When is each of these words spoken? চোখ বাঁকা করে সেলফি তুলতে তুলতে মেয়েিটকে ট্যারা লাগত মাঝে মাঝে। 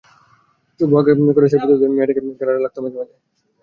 চোখ 0.79 0.87
বাঁকা 0.93 1.11
করে 1.35 1.47
সেলফি 1.51 1.67
তুলতে 1.69 1.81
তুলতে 1.81 1.85
মেয়েিটকে 1.91 2.21
ট্যারা 2.39 2.63
লাগত 2.65 2.77
মাঝে 2.83 2.97
মাঝে। 2.99 3.15